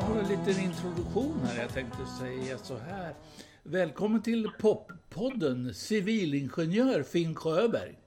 [0.00, 1.62] liten introduktion här.
[1.62, 3.14] Jag tänkte säga så här.
[3.62, 7.98] Välkommen till Poppodden, civilingenjör Finn Sjöberg.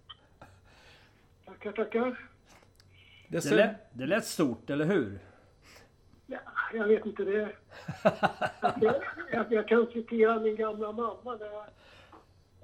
[1.46, 2.30] Tackar, tackar.
[3.28, 5.20] Det, det, lät, det lät stort, eller hur?
[6.28, 6.40] Ja,
[6.74, 7.50] jag vet inte det.
[8.82, 8.96] Jag,
[9.32, 11.66] jag, jag kan citera min gamla mamma när jag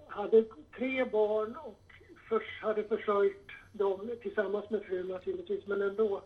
[0.08, 0.46] hade
[0.78, 1.82] tre barn och
[2.30, 6.24] först hade försörjt dem tillsammans med frun naturligtvis, men ändå.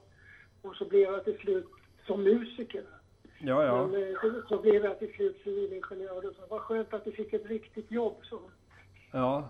[0.62, 1.68] Och så blev jag till slut
[2.06, 2.84] som musiker.
[3.40, 3.88] Ja, ja.
[3.88, 6.42] Men eh, så, blev jag till slut civilingenjör och så.
[6.50, 8.40] Vad skönt att du fick ett riktigt jobb, så.
[9.12, 9.50] Ja.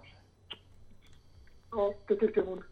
[1.72, 2.64] Ja, det tyckte hon.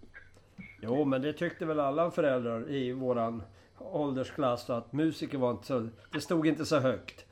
[0.81, 3.43] Jo, men det tyckte väl alla föräldrar i våran
[3.77, 5.87] åldersklass att musiker var inte så...
[6.11, 7.25] Det stod inte så högt.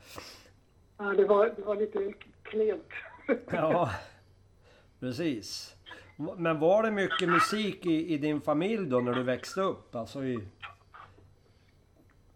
[0.98, 2.88] Ja, det var, det var lite klent.
[3.50, 3.90] ja,
[5.00, 5.76] precis.
[6.36, 9.94] Men var det mycket musik i, i din familj då när du växte upp?
[9.94, 10.38] Alltså i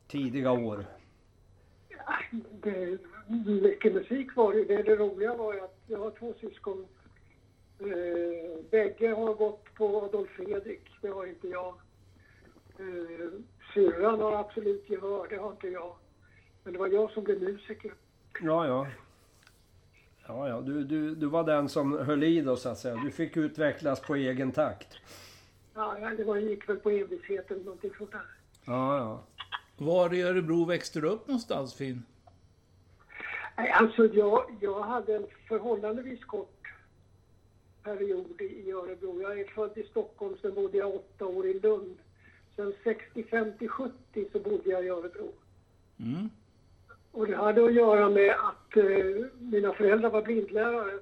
[0.09, 0.85] tidiga år?
[2.63, 2.99] Det,
[3.63, 4.65] mycket musik var det.
[4.65, 6.87] Det, det roliga var ju att jag har två syskon.
[7.79, 10.83] Eh, bägge har gått på Adolf Fredrik.
[11.03, 11.75] Det har inte jag.
[12.79, 13.31] Eh,
[13.75, 15.27] syrran har absolut gehör.
[15.31, 15.97] Det har inte jag.
[16.65, 17.95] Men det var jag som blev musiker.
[18.43, 18.87] Ja, ja.
[20.29, 20.61] Ja, ja.
[20.61, 22.95] Du, du, du var den som höll i då så att säga.
[23.05, 24.89] Du fick utvecklas på egen takt.
[25.75, 28.27] Ja, det var, gick väl på envishet eller någonting sånt där.
[28.67, 29.23] Ja, ja.
[29.79, 32.03] Var i Örebro växte du upp någonstans, Finn?
[33.55, 36.57] Alltså jag, jag hade en förhållandevis kort
[37.83, 39.23] period i Örebro.
[39.23, 41.97] Jag är född i Stockholm, sen bodde jag åtta år i Lund.
[42.57, 45.33] Sen 65 till 70 så bodde jag i Örebro.
[45.99, 46.31] Mm.
[47.13, 50.99] Och det hade att göra med att eh, mina föräldrar var blindlärare.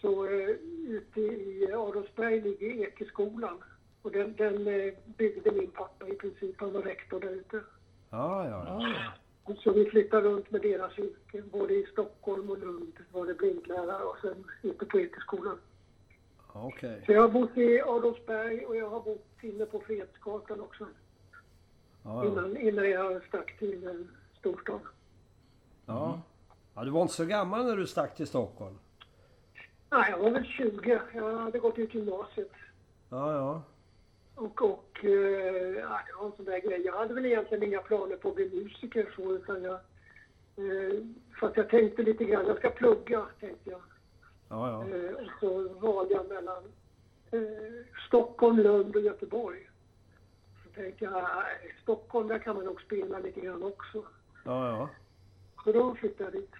[0.00, 0.48] Så eh,
[0.88, 3.64] ute i Adolfsberg ligger Ekeskolan.
[4.04, 6.60] Och den, den eh, byggde min pappa i princip.
[6.60, 7.60] Han var rektor där ute.
[8.10, 8.82] Ja, ja.
[9.46, 9.54] ja.
[9.54, 11.42] Så vi flyttade runt med deras yrke.
[11.42, 15.58] Både i Stockholm och Lund var det blindlärare och sen ute på Ekeskolan.
[16.52, 16.90] Okej.
[16.90, 17.06] Okay.
[17.06, 20.86] Så jag har bott i Adolfsberg och jag har bott inne på Fredsgatan också.
[22.02, 22.30] Ja, ja.
[22.30, 23.94] Innan, innan jag stack till eh,
[24.38, 24.80] storstad.
[25.86, 26.20] Ja.
[26.74, 26.84] ja.
[26.84, 28.78] Du var inte så gammal när du stack till Stockholm?
[29.90, 31.00] Nej, jag var väl 20.
[31.14, 32.52] Jag hade gått ut gymnasiet.
[33.10, 33.62] Ja, ja.
[34.34, 35.10] Och, och eh,
[35.78, 36.80] ja, det var en sån där grej.
[36.80, 39.78] Jag hade väl egentligen inga planer på att bli musiker så, utan jag...
[40.56, 41.00] Eh,
[41.40, 43.80] fast jag tänkte lite grann, jag ska plugga, tänkte jag.
[44.48, 44.96] Ja, ja.
[44.96, 46.62] Eh, och så valde jag mellan
[47.30, 49.70] eh, Stockholm, Lund och Göteborg.
[50.64, 51.26] Så tänkte jag,
[51.82, 54.04] Stockholm, där kan man nog spela lite grann också.
[54.44, 54.88] Ja, ja.
[55.64, 56.52] Så då flyttade jag dit.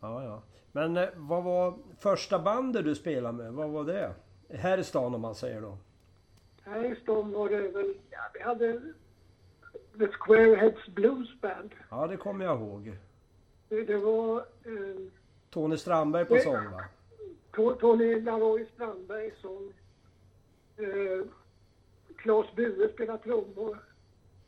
[0.00, 0.42] Ja, ja.
[0.72, 3.52] Men eh, vad var första bandet du spelade med?
[3.52, 4.14] Vad var det?
[4.50, 5.78] Här i stan om man säger då.
[6.64, 8.80] Här i stan var det väl, ja, vi hade
[9.98, 11.70] The Squareheads Blues Band.
[11.90, 12.96] Ja, det kommer jag ihåg.
[13.68, 15.06] Det, det var eh,
[15.50, 16.84] Tony Strandberg på Det- sång va?
[17.52, 19.72] To- Tony Laroy Strandberg som
[20.76, 21.26] eh,
[22.16, 23.78] Claes Bure spelade trummor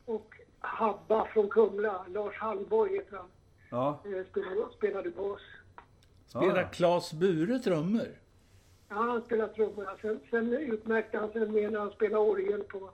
[0.04, 3.28] och Habba från Kumla, Lars Hallborg heter han,
[3.70, 4.00] Ja.
[4.04, 5.40] eh, spelade, spelade bas.
[6.26, 6.68] Spelar Ja.
[6.68, 8.08] Claes Bure trummor?
[8.88, 9.88] Ja, han spelade trummor.
[10.02, 12.90] Sen, sen utmärkte han sig med när han spelade orgel på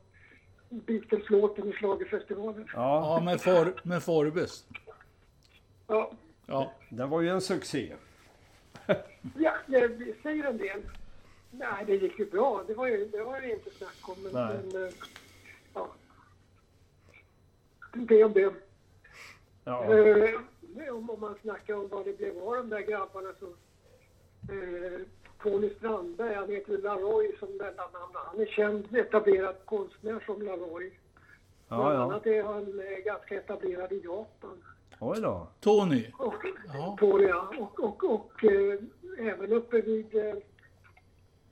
[0.69, 2.69] Beatles-låten i schlagerfestivalen.
[2.75, 4.67] Ja, Ja, med, for, med Forbes.
[5.87, 6.13] Ja,
[6.47, 6.73] Ja.
[6.89, 7.93] det var ju en succé.
[9.37, 10.81] ja det säger en del.
[11.51, 12.65] Nej, det gick ju bra.
[12.67, 14.23] Det var ju, det var ju inte snack om.
[14.23, 14.57] Men, Nej.
[14.73, 14.93] men eh,
[15.75, 15.89] ja.
[17.95, 18.55] Det om det.
[19.65, 19.85] Ja.
[19.95, 20.41] Eh,
[20.95, 23.47] om, om man snackar om vad det blev av de där grabbarna så...
[24.53, 25.01] Eh,
[25.43, 28.15] Tony Strandberg, han heter Laroy som mellannamn.
[28.15, 30.91] Han är känd etablerad konstnär som Laroy.
[31.69, 32.03] Ja, Bland ja.
[32.03, 34.63] annat är han eh, ganska etablerad i Japan.
[35.01, 35.47] Oj då.
[35.61, 36.07] Tony?
[36.19, 36.35] Och,
[36.75, 36.97] Ja.
[37.01, 37.51] det, ja.
[37.59, 38.79] och, och, och eh,
[39.19, 40.35] även uppe vid eh,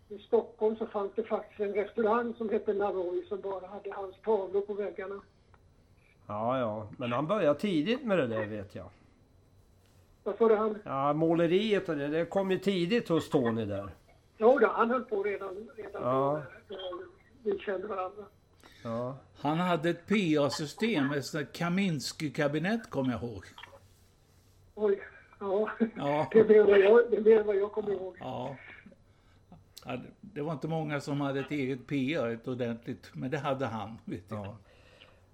[0.08, 4.16] i Stockholm så fanns det faktiskt en restaurang som hette Laroy som bara hade hans
[4.24, 5.20] tavlor på väggarna.
[6.26, 6.88] Ja, ja.
[6.98, 8.86] Men han började tidigt med det där vet jag.
[10.30, 10.78] Vad sa du han?
[10.84, 13.90] Ja, måleriet och det, det kom ju tidigt hos Tony där.
[14.38, 16.42] Jo då, han höll på redan, redan Ja.
[16.68, 16.82] då när,
[17.44, 18.24] när vi kände varandra.
[18.84, 19.16] Ja.
[19.40, 23.44] Han hade ett PA-system, ett Kaminski-kabinett kommer jag ihåg.
[24.74, 25.00] Oj,
[25.40, 25.70] ja.
[25.96, 26.28] Ja.
[26.32, 28.16] Det är mer vad jag, det är mer vad jag kommer ihåg.
[28.20, 28.56] Ja.
[29.84, 33.66] Ja, det- var inte många som hade ett eget PA, ett ordentligt, men det hade
[33.66, 33.98] han.
[34.04, 34.46] Vet jag.
[34.46, 34.56] ja.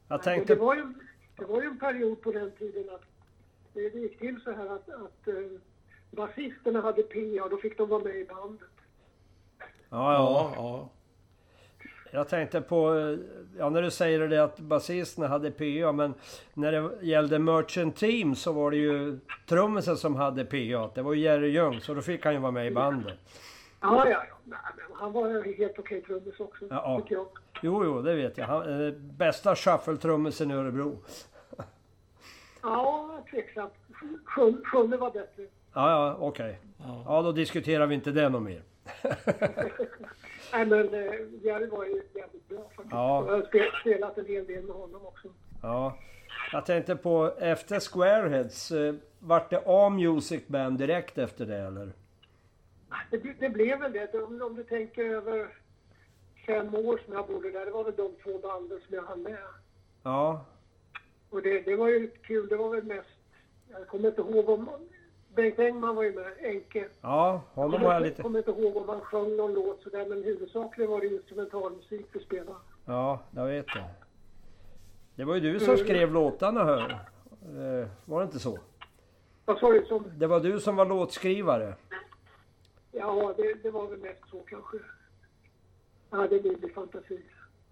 [0.09, 0.55] Jag tänkte...
[0.55, 0.95] det, var ju,
[1.37, 3.03] det var ju en period på den tiden att
[3.93, 5.59] det, gick till så här att, att uh,
[6.11, 8.69] basisterna hade PA och då fick de vara med i bandet.
[9.59, 9.67] Ja,
[10.13, 10.53] Ja, ja.
[10.57, 10.89] ja.
[12.13, 13.19] Jag tänkte på, eh,
[13.59, 16.15] ja när du säger det att basisterna hade PA, men
[16.55, 19.19] när det gällde Merchant Team så var det ju
[19.49, 20.91] trummisen som hade PA.
[20.95, 23.19] Det var ju Jerry Ljung, så då fick han ju vara med i bandet.
[23.81, 24.37] Ja, ja, ja.
[24.45, 27.01] Nej, men han var en helt okej trummis också, Ja.
[27.03, 27.27] tycker jag.
[27.63, 28.47] Jo, jo, det vet jag.
[28.47, 30.99] Han, eh, bästa shuffle-trummisen i Örebro.
[32.63, 33.73] Ja, tveksamt.
[34.65, 35.43] Sjunde, var bättre.
[35.75, 36.59] Ja, ja, okej.
[36.79, 37.03] Ja.
[37.07, 38.63] Ja, då diskuterar vi inte det något mer.
[40.53, 41.13] Nej, men eh,
[41.43, 42.91] Jerry var ju jävligt bra faktiskt.
[42.93, 43.27] Ja.
[43.27, 45.29] Jag har spe- spelat en hel del med honom också.
[45.63, 45.99] Ja.
[46.53, 51.93] Jag tänkte på, efter Squareheads, eh, vart det A-Music Band direkt efter det eller?
[53.11, 54.15] Det, det blev väl det.
[54.23, 55.49] Om, om du tänker över
[56.47, 59.23] fem år som jag bodde där, det var väl de två banden som jag hann
[59.23, 59.39] med.
[60.03, 60.45] Ja,
[61.37, 62.49] Och det, det var ju kul.
[62.49, 63.09] Det var väl mest...
[63.71, 64.71] Jag kommer inte ihåg om...
[65.35, 66.89] Bengt Engman var ju med, Enke.
[67.01, 68.23] ja, honom har jag lite...
[68.23, 72.21] kommer inte ihåg om han sjöng någon låt sådär, men huvudsakligen var det instrumentalmusik vi
[72.21, 72.59] spelade.
[72.85, 73.85] Ja, jag vet det.
[75.15, 76.91] Det var ju du som skrev låtarna hör.
[76.91, 78.59] Eh, Var det inte så?
[79.45, 79.85] Vad sa du?
[79.85, 81.75] Som, Det var du som var låtskrivare.
[82.93, 84.77] ja, det, det var väl mest så kanske.
[86.11, 87.21] Ja, det blir fantasi.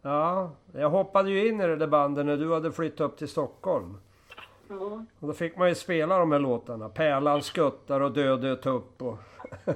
[0.07, 3.29] Ja, jag hoppade ju in i det där bandet när du hade flyttat upp till
[3.29, 3.97] Stockholm.
[4.69, 5.05] Ja.
[5.21, 6.89] Och då fick man ju spela de här låtarna.
[6.89, 9.19] Pärlan skuttar och Död död tupp och...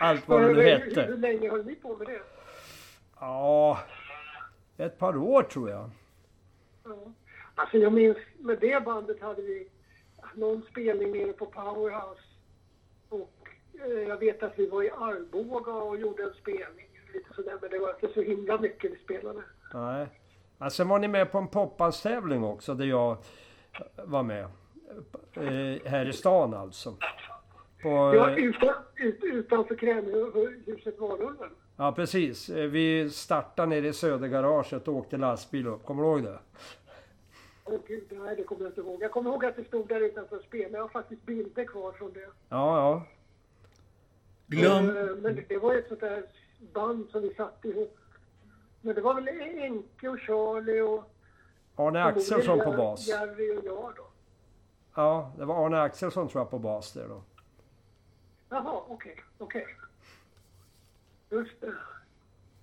[0.00, 1.06] Allt vad det nu hur, hur hette.
[1.16, 2.20] länge höll ni på med det?
[3.20, 3.78] Ja,
[4.76, 5.90] ett par år tror jag.
[6.84, 6.96] Ja.
[7.54, 9.68] Alltså jag minns, med det bandet hade vi
[10.34, 12.22] någon spelning nere på Powerhouse.
[13.08, 13.48] Och
[13.84, 16.89] eh, jag vet att vi var i Arboga och gjorde en spelning.
[17.14, 19.42] Lite sådär, men det var inte så himla mycket vi spelade.
[19.74, 20.06] Nej.
[20.58, 23.16] Ja, sen var ni med på en popbandstävling också där jag
[24.04, 24.44] var med.
[25.32, 26.96] Eh, här i stan alltså.
[27.82, 31.50] På, utan, ut, utanför Krämhuset Valulven.
[31.76, 32.48] ja precis.
[32.50, 35.84] Eh, Vi startade nere i Södergaraget och åkte lastbil upp.
[35.84, 36.38] Kommer du ihåg det?
[37.64, 39.02] Åh gud, nej det kommer jag inte ihåg.
[39.02, 40.74] Jag kommer ihåg att det stod där utanför och spelade.
[40.76, 42.20] Jag har faktiskt bilder kvar från det.
[42.20, 43.02] Ja, ja.
[44.46, 46.22] Glöm, Eh, Men det, det var ju ett sånt där
[46.72, 47.98] band som vi satte ihop.
[48.80, 51.04] Men det var väl Enke och Charlie och...
[51.76, 53.08] Arne Axelsson på bas.
[53.08, 54.06] Jerry och jag då.
[54.94, 57.22] Ja, det var Arne Axelsson tror jag på bas där då.
[58.48, 59.66] Jaha, okej, okej.
[61.30, 61.74] Just det.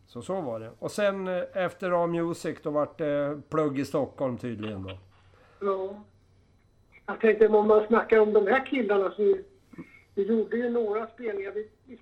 [0.07, 0.71] Så så var det.
[0.79, 4.97] Och sen eh, efter A-Music då vart det plugg i Stockholm tydligen då.
[5.59, 6.03] Ja.
[7.05, 9.43] Jag tänkte om man snackar om de här killarna så vi,
[10.15, 11.51] vi gjorde ju några spelningar.
[11.51, 11.99] Vi, vi,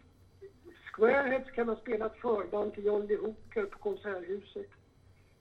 [0.95, 4.69] Squareheads kan ha spelat förband till John Lee Hooker på Konserthuset.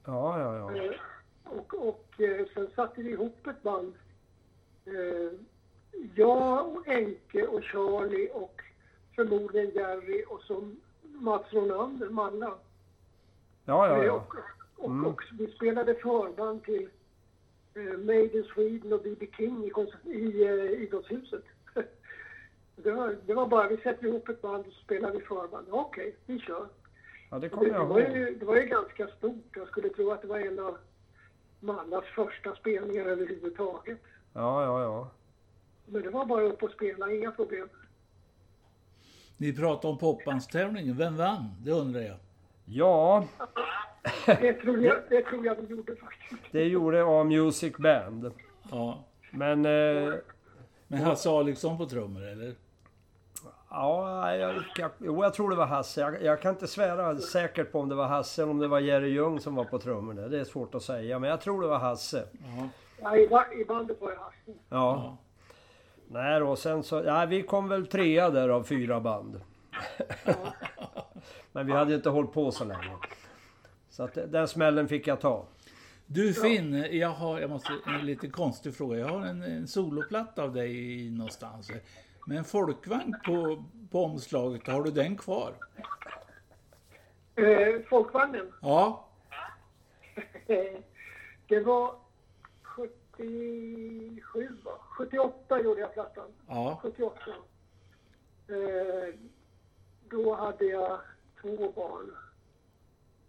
[0.04, 0.82] Ja, ja, ja.
[0.84, 0.92] Eh,
[1.44, 3.94] och och eh, sen satte vi ihop ett band.
[4.84, 5.38] Eh,
[6.14, 8.60] jag och Enke och Charlie och
[9.16, 10.70] förmodligen Jerry och så
[11.02, 12.54] Mats Ronander, Malla.
[13.64, 14.12] Ja, ja, Eh, ja.
[14.12, 14.34] Och,
[14.84, 15.06] och, Mm.
[15.06, 16.88] och vi spelade förband till
[17.74, 19.26] eh, Made in Sweden och B.B.
[19.36, 19.72] King i,
[20.18, 21.44] i eh, idrottshuset.
[22.76, 25.66] Det, var, det var bara, vi sätter ihop ett band och spelar vi förband.
[25.70, 26.68] Okej, vi kör.
[27.30, 28.16] Ja, det kommer det, jag var ihåg.
[28.16, 29.56] ju, det var ju ganska stort.
[29.56, 30.78] Jag skulle tro att det var en av
[31.60, 33.98] Mallas första spelningar överhuvudtaget.
[34.32, 35.10] Ja, ja, ja.
[35.86, 37.68] Men det var bara upp och spela, inga problem.
[39.36, 40.96] ni pratade om popbandstävlingen.
[40.96, 41.50] Vem vann?
[41.64, 42.16] Det undrar jag.
[42.64, 43.24] Ja,
[44.26, 46.42] Det tror jag, det tror jag vi gjorde faktiskt.
[46.52, 48.32] det gjorde A-Music Band.
[48.70, 49.04] Ja.
[49.30, 49.64] Men...
[49.66, 50.14] Eh,
[50.86, 52.54] Men Hasse Alexson på trummor, eller?
[53.74, 56.00] Ja, jag, jag, jo, jag tror det var Hasse.
[56.00, 58.80] Jag, jag kan inte svära säkert på om det var Hasse eller om det var
[58.80, 60.28] Jerry Ljung som var på trummorna.
[60.28, 62.24] Det är svårt att säga, men jag tror det var Hasse.
[62.32, 62.68] Ja.
[63.02, 64.36] Ja, i, ba- I bandet var jag Hasse.
[64.46, 64.56] Ja.
[64.68, 65.16] ja.
[66.08, 67.02] Nej då, sen så...
[67.06, 69.40] Ja, vi kom väl trea där av fyra band.
[71.52, 72.96] men vi hade ju inte hållit på så länge.
[73.90, 75.46] Så att den smällen fick jag ta.
[76.06, 78.98] Du Finn, jag har jag måste, en lite konstig fråga.
[78.98, 81.70] Jag har en, en soloplatta av dig någonstans.
[82.26, 84.66] Med en folkvagn på, på omslaget.
[84.66, 85.54] Har du den kvar?
[87.36, 88.52] Eh, folkvagnen.
[88.62, 89.08] Ja.
[91.48, 91.94] Det var
[92.62, 94.72] 77, va?
[94.80, 96.28] 78 gjorde jag plattan.
[96.48, 96.78] Ja.
[96.82, 97.20] 78.
[98.48, 99.14] Eh,
[100.08, 100.98] då hade jag
[101.42, 102.10] två barn.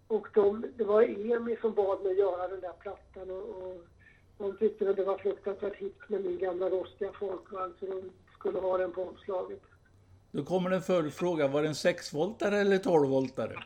[0.07, 3.81] Och de, det var Emi som bad mig göra den där plattan och, och
[4.37, 8.11] de tyckte att det var fruktansvärt hippt med min gamla rostiga folkvagn så de
[8.45, 9.61] skulle ha den på omslaget.
[10.31, 11.47] Då kommer en följdfråga.
[11.47, 13.63] Var det en 6-voltare eller 12-voltare?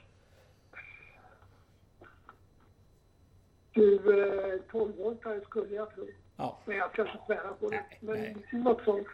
[3.72, 6.08] Du, eh, 12-voltare skulle jag tro.
[6.38, 6.60] Ja.
[6.66, 7.86] Men jag ska inte svära på det.
[8.00, 8.36] Men nej.
[8.52, 9.08] något sånt.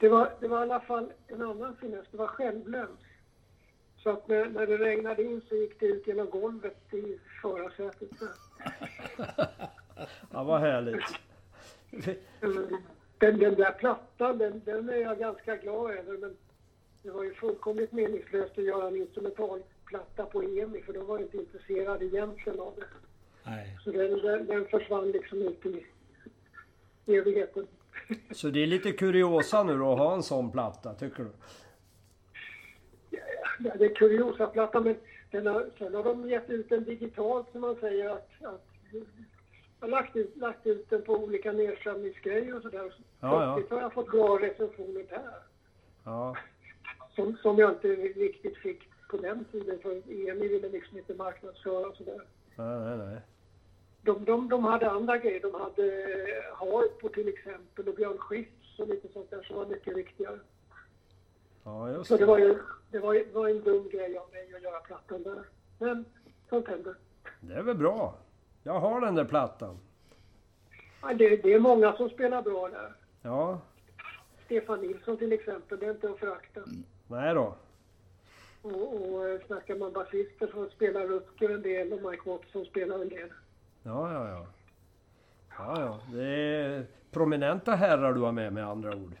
[0.00, 2.06] Det var, det var i alla fall en annan finess.
[2.10, 3.00] Det var självlöns.
[3.96, 8.10] Så att när, när det regnade in så gick det ut genom golvet i förarsätet.
[10.30, 11.04] Ja, vad härligt.
[13.18, 16.36] Den, den där plattan, den, den är jag ganska glad över men
[17.02, 21.36] det var ju fullkomligt meningslöst att göra en instrumentalplatta på EMI för de var inte
[21.36, 22.86] intresserade egentligen av det.
[23.46, 23.78] Nej.
[23.84, 25.86] Så den, den, den försvann liksom ut i
[27.06, 27.66] evigheten.
[28.30, 31.30] Så det är lite kuriosa nu då att ha en sån platta, tycker du?
[33.58, 34.96] Ja, det är kuriosa-platta men
[35.30, 38.66] den har, sen har de gett ut den digitalt som man säger att, att
[39.86, 42.94] har lagt ut, lagt ut den på olika nedsamlingsgrejer och sådär.
[43.20, 43.76] Ja, ja.
[43.76, 45.32] Har jag fått bra recensioner där.
[46.04, 46.36] Ja,
[47.14, 51.86] Som, som jag inte riktigt fick på den tiden för EMI ville liksom inte marknadsföra
[51.88, 52.20] och sådär.
[52.56, 53.20] nej, nej, nej.
[54.02, 55.40] De, de, de hade andra grejer.
[55.40, 55.82] De hade
[56.54, 60.38] Harpo till exempel och Björn Skifs och lite sånt där som var mycket viktigare.
[61.64, 62.26] Ja, just Så det det.
[62.26, 62.58] var ju
[62.90, 65.42] det var, var en dum grej av mig att göra plattan där.
[65.78, 66.04] Men
[66.48, 66.94] sånt händer.
[67.40, 68.14] Det är väl bra.
[68.66, 69.78] Jag har den där plattan.
[71.02, 72.92] Ja, det, det är många som spelar bra där.
[73.22, 73.60] Ja,
[74.44, 76.60] Stefan Nilsson till exempel, det är inte att förakta.
[77.06, 77.54] nej då.
[78.62, 82.98] Och, och eh, snackar man basister så spelar Rutger en del och Mike Watson spelar
[82.98, 83.28] en del.
[83.82, 84.46] Ja, ja, ja.
[85.58, 86.00] Ja, ja.
[86.12, 89.12] Det är prominenta herrar du har med med andra ord.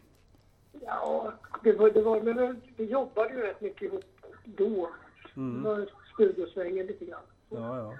[0.80, 4.04] Ja, det var, det var, men vi jobbade ju rätt mycket ihop
[4.44, 4.88] då.
[5.36, 5.62] Mm.
[5.62, 7.20] Det var studiosvängen lite grann.
[7.48, 7.94] Ja, ja.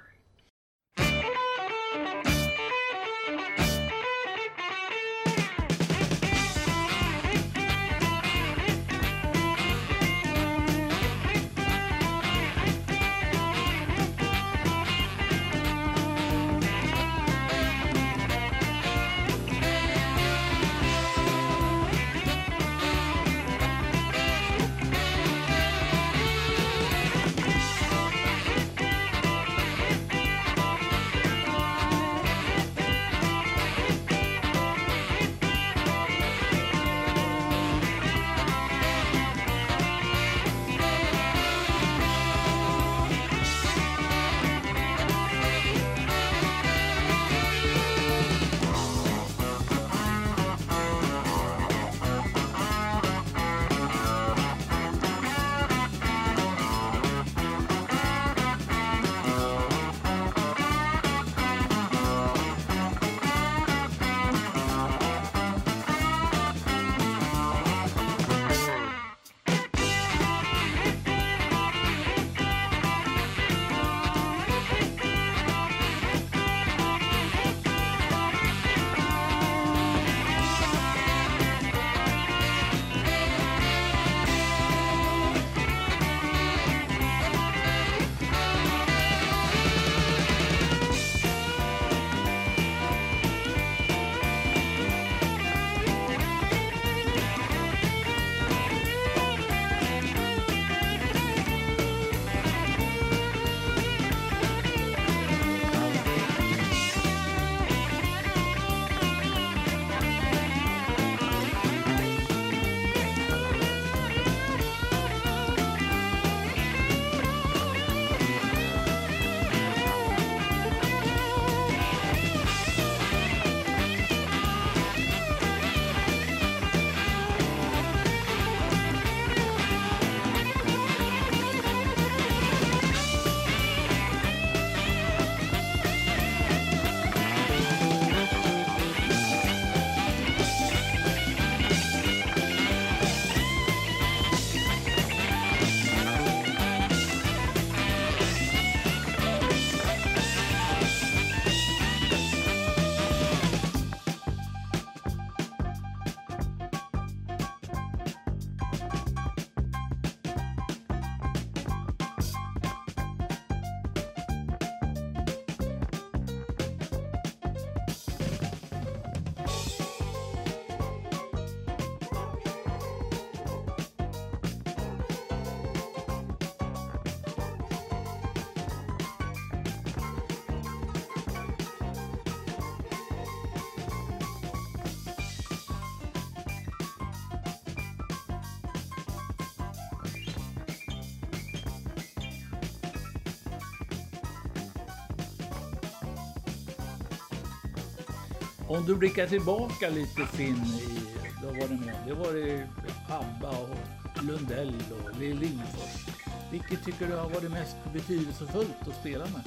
[198.68, 201.00] Om du blickar tillbaka lite Finn, i,
[201.42, 201.94] då var det med.
[202.06, 202.68] Det var det
[203.08, 206.06] ABBA och Lundell och Lill Lindfors.
[206.52, 209.42] Vilket tycker du har varit mest betydelsefullt att spela med?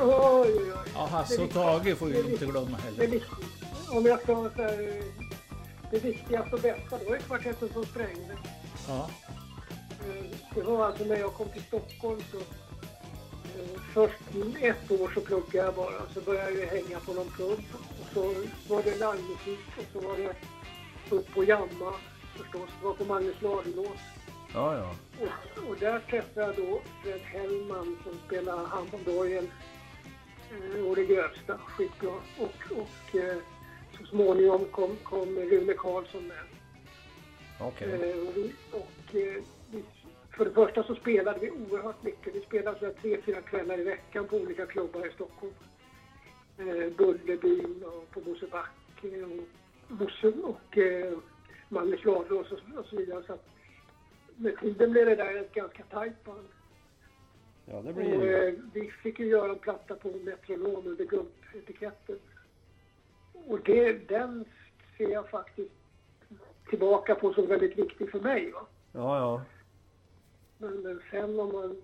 [0.00, 0.90] Oj, oj, oj.
[0.94, 3.20] Ja, Hasse och Tage får vi inte glömma heller.
[3.90, 5.02] om jag ska så här,
[5.90, 8.36] det viktigaste och bästa, det var ju kvartetten som sprängde.
[8.88, 9.10] Ja,
[10.08, 10.24] Eh,
[10.54, 12.38] Det var alltså när jag kom till Stockholm så
[13.94, 14.14] Först
[14.60, 17.60] ett år så pluggade jag bara, så började jag hänga på någon pub.
[18.00, 18.22] Och så
[18.68, 20.34] var det livemusik och så var det
[21.10, 21.94] upp på Jamma
[22.36, 22.70] förstås.
[22.80, 23.98] Det var på Magnus Ladulås.
[24.54, 24.94] Ja, ja.
[25.20, 29.46] Och, och där träffade jag då Fred Hellman som spelar handbollsorgel.
[30.50, 32.14] Eh, och det grövsta, skitbra.
[32.38, 33.36] Och, och eh,
[33.98, 36.46] så småningom kom, kom Rune Karlsson med.
[37.60, 38.10] Okej.
[38.10, 39.42] Eh, och och, eh,
[40.36, 42.34] för det första så spelade vi oerhört mycket.
[42.34, 45.52] Vi spelade så här tre, fyra kvällar i veckan på olika klubbar i Stockholm.
[46.58, 51.18] Eh, Bullerbyn och på Mosebacke och Bosse och eh,
[51.68, 53.22] Magnus Ladulås och, och så vidare.
[53.26, 53.48] Så att
[54.36, 56.48] med tiden blev det där ett ganska tajt band.
[57.64, 58.48] Ja, det Och, blir ju...
[58.48, 62.18] eh, vi fick ju göra en platta på Metronom under guldetiketten.
[63.46, 64.44] Och det, den
[64.98, 65.72] ser jag faktiskt
[66.68, 68.50] tillbaka på som väldigt viktig för mig.
[68.52, 68.66] Va?
[68.92, 69.42] Ja, ja.
[70.58, 71.76] Men, sen om man,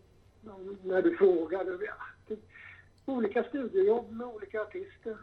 [0.54, 2.36] om, när du frågar, ja,
[3.06, 5.16] olika studiejobb med olika artister.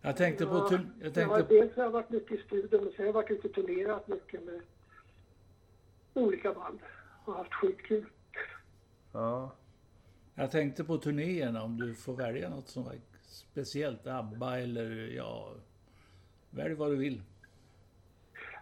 [0.00, 0.78] jag tänkte på...
[1.00, 3.48] Jag tänkte, dels har jag varit mycket i studion och sen har jag varit ute
[3.48, 4.60] och turnerat mycket med
[6.14, 6.78] olika band
[7.24, 8.06] och haft skitkul.
[9.12, 9.52] Ja.
[10.34, 14.06] jag tänkte på turnéerna om du får välja något som var speciellt.
[14.06, 15.52] ABBA eller ja...
[16.50, 17.22] Välj vad du vill.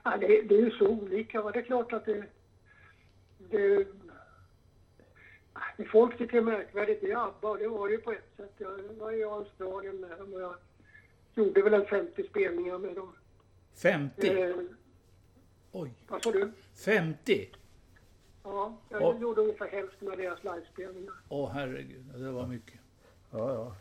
[0.05, 1.43] Ja, det, det är ju så olika.
[1.43, 2.25] Det är klart att det...
[3.51, 3.87] det
[5.77, 8.33] det folk tycker är märkvärdigt det är ABBA och det var det ju på ett
[8.37, 8.53] sätt.
[8.59, 10.55] Jag var i Australien med dem och jag
[11.35, 13.13] gjorde väl en 50 spelningar med dem.
[13.83, 14.29] 50?
[14.43, 14.57] Eh,
[15.73, 15.91] Oj.
[16.09, 16.53] vad sa du?
[16.85, 17.51] 50?
[18.45, 21.15] Ja, jag Och- gjorde ungefär hälften av deras livespelningar.
[21.29, 22.81] Åh herregud, det var mycket.
[23.31, 23.77] Ja, ja.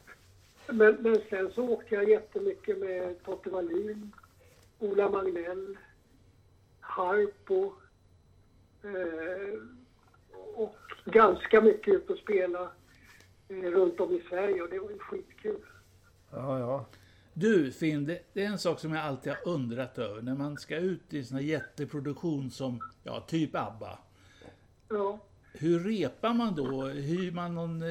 [0.73, 4.12] Men, men sen så åkte jag jättemycket med Totte Wallin,
[4.80, 5.78] Ola Magnell,
[6.80, 7.73] Harpo
[10.56, 12.72] och ganska mycket ut och spela
[13.48, 15.62] eh, runt om i Sverige och det var ju skitkul.
[16.32, 16.86] Ja, ja.
[17.34, 20.22] Du Finn, det, det är en sak som jag alltid har undrat över.
[20.22, 24.00] När man ska ut i en sån här jätteproduktion som, ja, typ ABBA.
[24.89, 25.19] Ja.
[25.54, 26.82] Hur repar man då?
[26.84, 27.89] Hyr man någon eh,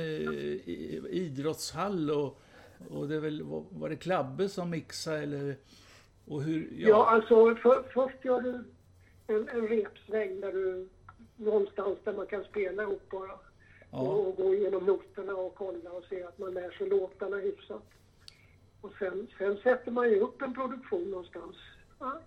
[1.10, 2.42] idrottshall och,
[2.90, 5.56] och det är väl, var, det Klabbe som mixade eller?
[6.24, 8.64] Och hur, Ja, alltså för, först gör du
[9.26, 10.88] en, en repsväng där du
[11.36, 13.38] någonstans där man kan spela ihop bara.
[13.90, 17.36] ja, Och, och gå igenom noterna och kolla och se att man lär sig låtarna
[17.36, 17.82] hyfsat.
[18.80, 21.56] Och sen, sen sätter man ju upp en produktion någonstans.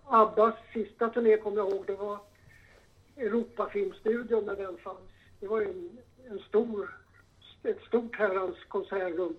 [0.04, 2.20] Abbas sista turné kommer jag ihåg, det var
[3.18, 5.00] Europafilmstudion när den fanns.
[5.40, 5.98] Det var ju en,
[6.30, 6.98] en stor,
[7.64, 9.36] ett stort herrans konsertrum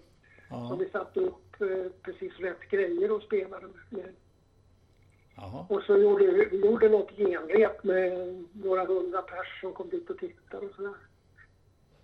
[0.49, 4.14] som ja, vi satte upp eh, precis rätt grejer och spelade med.
[5.37, 5.66] Jaha.
[5.68, 10.18] Och så gjorde vi, gjorde något genrep med några hundra pers som kom dit och
[10.18, 10.94] tittade och sådär.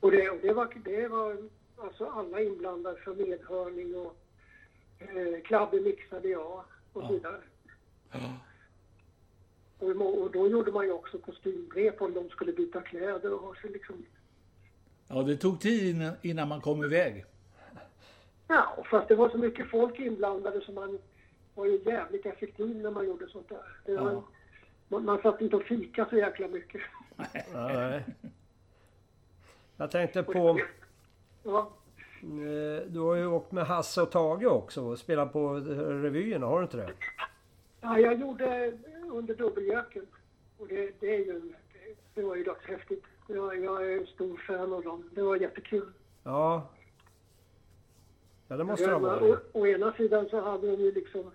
[0.00, 1.36] Och det, och det, var, det var
[1.76, 4.16] alltså alla inblandade för medhörning och
[4.98, 7.40] eh, Klabbe mixade jag och så vidare.
[8.12, 8.18] Ja.
[9.78, 13.54] Och, och då gjorde man ju också kostymrep om de skulle byta kläder och ha
[13.54, 14.06] sig liksom...
[15.08, 17.24] ja, det tog tid innan, innan man kom iväg.
[18.48, 20.98] Ja, fast det var så mycket folk inblandade så man
[21.54, 23.94] var ju jävligt effektiv när man gjorde sånt där.
[23.96, 24.24] Var, Ja.
[24.88, 26.80] man, man satt inte och fika så jäkla mycket.
[27.54, 28.04] nej.
[29.76, 30.60] Jag tänkte på...
[31.42, 31.70] Ja.
[32.22, 35.54] eh, Du har ju åkt med Hasse och Tage också och spelat på
[36.02, 36.90] revyerna, har du inte det?
[37.80, 38.72] Ja, jag gjorde
[39.12, 40.06] under dubbeljöken.
[40.58, 41.52] Och det, det, är ju,
[42.14, 43.06] det, var ju dödshäftigt.
[43.28, 45.10] Jag, jag är en stor fan av dem.
[45.14, 45.92] Det var jättekul.
[46.22, 46.68] Ja.
[48.48, 49.40] Ja, det måste det ha å, varit.
[49.52, 51.30] å ena sidan så hade de ju liksom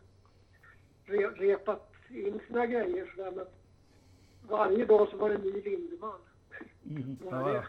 [1.07, 3.45] re, repat in sina grejer sådär men
[4.49, 6.19] varje dag så var det en ny Lindeman.
[6.89, 7.17] Mm.
[7.31, 7.63] Ja, ja.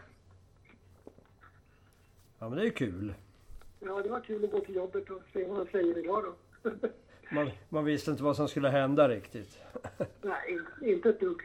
[2.39, 3.13] Ja, men det är kul.
[3.79, 6.69] ja, det var kul att gå till jobbet och se vad han säger idag då.
[7.31, 9.59] Man, man visste inte vad som skulle hända riktigt.
[10.21, 11.41] Nej, inte, ett dugg.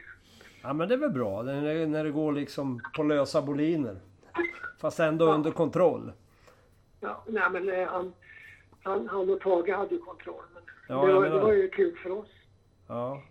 [0.61, 3.97] Ja, men det är väl bra när när det går liksom på lösa boliner.
[4.77, 6.11] Fast ändå under kontroll.
[6.99, 8.13] Ja, nej men eh, han,
[8.83, 10.45] han, han och Tage hade ju kontroll.
[10.87, 12.29] Ja, det, jag var, det var ju kul för oss.
[12.87, 13.21] Ja.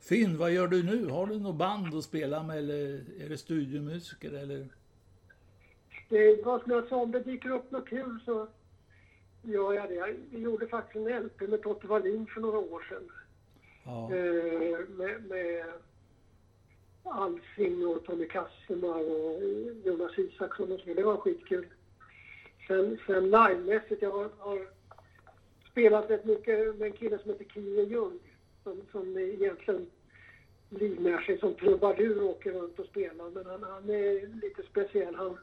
[0.00, 1.08] Finn, vad gör du nu?
[1.08, 4.66] Har du något band att spela med eller är det studiomusiker eller?
[6.08, 8.46] Det var som jag sa, om det dyker upp något kul så
[9.42, 10.16] gör jag det.
[10.30, 13.10] Vi gjorde faktiskt en LP med Totte Wallin för några år sedan.
[13.84, 15.64] Ja, Eh, med, med
[17.04, 19.42] Alsing och Tommy Kassemar och
[19.84, 20.94] Jonas Isaksson och så.
[20.94, 21.66] Det var skitkul.
[22.66, 24.66] Sen, sen livemässigt, jag har, har
[25.70, 28.18] spelat rätt mycket med en kille som heter Kine Ljung
[28.64, 29.86] som, som egentligen
[30.70, 33.30] livnär sig som trubadur och åker runt och spelar.
[33.30, 35.14] Men han, han är lite speciell.
[35.14, 35.38] Han,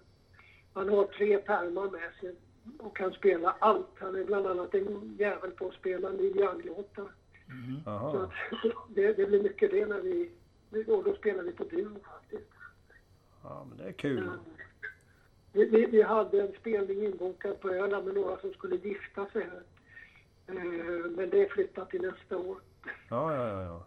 [0.74, 2.36] han har tre pärmar med sig
[2.78, 4.00] och kan spela allt.
[4.00, 7.12] Han är bland annat en jävel på att spela Neil Young-låtar.
[7.86, 8.32] Så att
[8.96, 10.32] det, det blir mycket det när vi...
[10.88, 12.52] Och då spelar vi på duo faktiskt.
[13.44, 14.30] Ja, men det är kul.
[15.54, 19.44] Vi, vi, vi hade en spelning inbokad på Öland med några som skulle gifta sig
[19.44, 19.64] här.
[20.48, 20.54] Eh,
[21.16, 22.58] Men det är flyttat till nästa år.
[23.10, 23.62] Ja, ja, ja.
[23.64, 23.84] ja.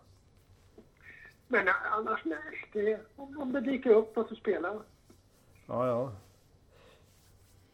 [1.49, 2.39] Men annars nej.
[2.73, 4.79] Det, om, om det dyker upp något så spelar.
[5.67, 6.13] Ja, ja.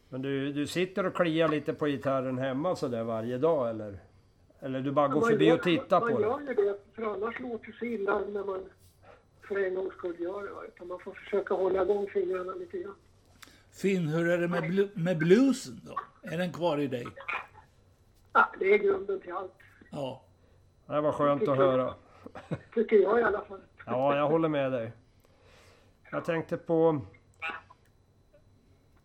[0.09, 3.99] Men du, du sitter och kliar lite på gitarren hemma så där varje dag eller?
[4.59, 6.23] Eller du bara går Man förbi gör- och tittar man på det?
[6.25, 8.65] gör ju det, för annars låter det så illa när man
[9.47, 10.67] för en gångs skull gör det.
[10.67, 12.95] Utan man får försöka hålla igång fingrarna lite grann.
[13.71, 15.95] Finn, hur är det med, blu med bluesen då?
[16.31, 17.07] Är den kvar i dig?
[18.37, 19.53] Ja, det är grunden till allt,
[19.91, 20.21] Ja.
[20.87, 21.93] Det var skönt att höra.
[22.73, 23.61] tycker jag i alla fall.
[23.85, 24.91] Ja, jag håller med dig.
[26.11, 27.01] Jag tänkte på...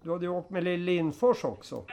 [0.03, 1.85] Du hade ju åkt med Lill Lindfors också.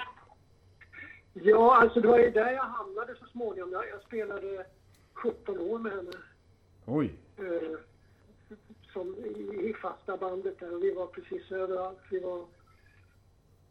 [1.33, 3.71] Ja, alltså det var ju där jag hamnade så småningom.
[3.71, 4.65] Jag, jag spelade
[5.13, 6.11] 17 år med henne.
[6.85, 7.13] Oj.
[7.37, 7.77] eh,
[8.93, 11.99] som i, i fasta bandet där och vi var precis överallt.
[12.11, 12.45] Vi var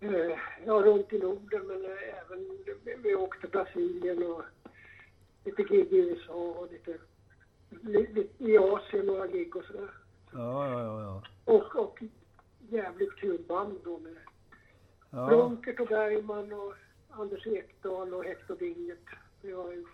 [0.01, 2.59] eh, ja, runt i Norden men eh, även
[3.03, 4.43] vi, åkte Brasilien och
[5.45, 6.99] lite gig i USA och lite,
[7.71, 9.91] li, lite i Asien några gig och sådär.
[10.33, 11.03] Ja, ja, ja.
[11.03, 11.23] ja.
[11.55, 12.03] Och, och
[12.69, 14.17] jävligt kul band då med
[15.11, 15.27] ja.
[15.27, 16.75] Bronkert och Bergman och
[17.11, 19.17] Anders Ekdahl och Hector Dingert.
[19.43, 19.85] Vi var ju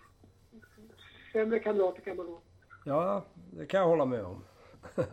[1.33, 2.41] sämre kamrater kan man vara.
[2.85, 4.43] Ja, det kan jag hålla med om.
[4.95, 5.03] Ja,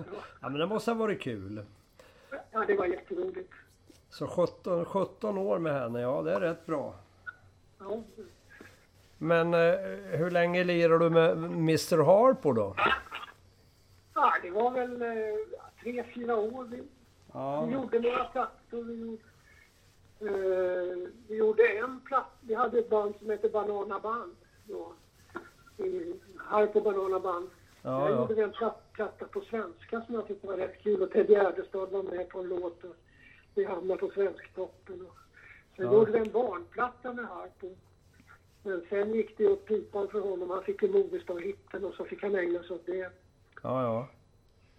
[0.40, 1.64] men det måste ha varit kul.
[2.50, 3.52] Ja, det var jätteroligt.
[4.12, 6.94] Så 17, 17 år med henne, ja det är rätt bra.
[7.78, 8.02] Ja,
[9.18, 9.74] Men eh,
[10.18, 12.74] hur länge lirar du med Mr Harpo då?
[14.14, 15.08] Ja, det var väl eh,
[15.82, 16.64] tre, fyra år.
[16.64, 16.82] Vi,
[17.34, 17.64] Ja.
[17.66, 18.84] vi gjorde några plattor.
[18.84, 19.22] Vi gjorde,
[20.20, 22.26] eh, vi gjorde en platta.
[22.40, 24.36] Vi hade ett band som hette Banana Band.
[24.64, 24.92] Då,
[25.84, 26.14] i,
[26.72, 27.50] på Banana Band.
[27.82, 28.16] Ja, Där ja.
[28.20, 31.02] gjorde vi en platt, platta på svenska som jag tyckte var rätt kul.
[31.02, 32.84] Och Ted Gärdestad var med på en låt.
[32.84, 32.96] Och
[33.54, 35.00] vi hamnade på Svensktoppen.
[35.06, 35.16] Och,
[35.76, 35.92] sen Ja.
[35.92, 37.70] gjorde vi en barnplatta med Harpo.
[38.62, 40.50] Men sen gick det åt pipan för honom.
[40.50, 43.10] Han fick en Movistar-hitten och så fick han ägna sig åt det.
[43.62, 44.08] Ja, ja.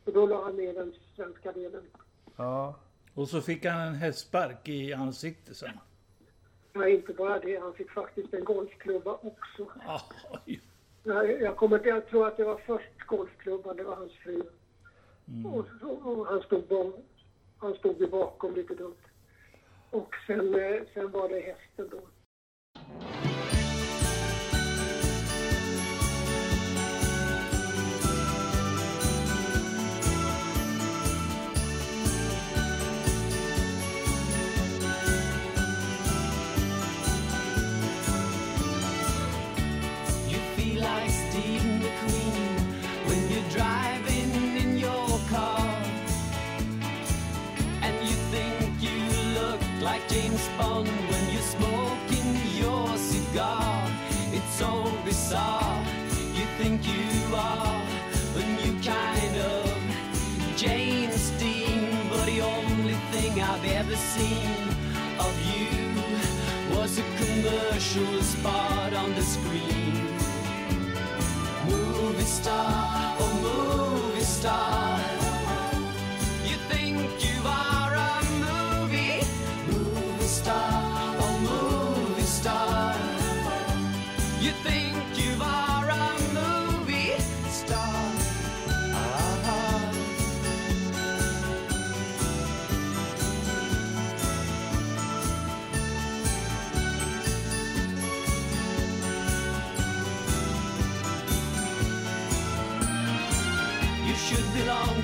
[0.06, 1.84] Och då la han ner den svenska delen.
[2.36, 2.76] Ja.
[3.14, 5.80] Och så fick han en hästspark i ansiktet sen.
[6.74, 9.72] Ja, inte bara det, han fick faktiskt en golfklubba också.
[10.46, 10.62] Oj.
[11.04, 14.42] Jag, jag, kommer inte, jag tror att det var först golfklubban, det var hans fru.
[15.46, 16.96] Och, och, och han, stod bak,
[17.64, 19.04] han stod ju bakom lite dumt.
[19.92, 22.02] Och sen, eh, sen var det hästen då.
[50.58, 52.30] Bond when you're smoking
[52.62, 53.88] your cigar.
[54.32, 55.86] It's so bizarre.
[56.34, 57.82] You think you are
[58.36, 59.66] a new kind of
[60.56, 64.52] James Dean, but the only thing I've ever seen
[65.20, 65.74] of you
[66.76, 70.08] was a commercial spot on the screen.
[71.68, 74.73] Movie star, oh movie star.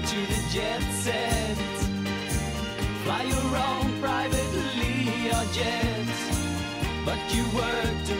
[0.09, 1.57] To the jet set.
[3.03, 6.09] Fly your own private Learjet.
[7.05, 8.18] But you worked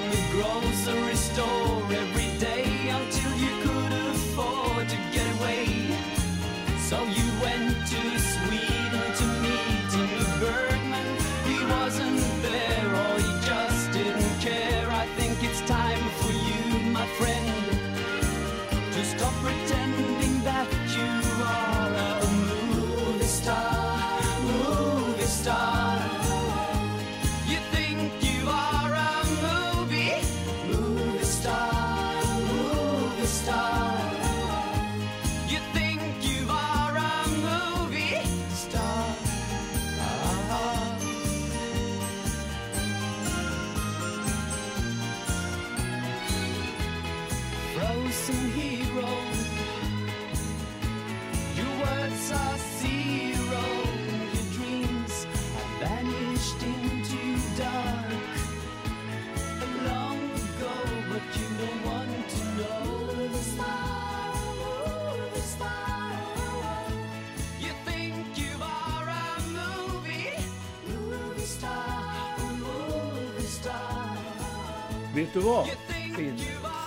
[75.20, 75.68] Vet du vad?
[76.16, 76.38] Finn?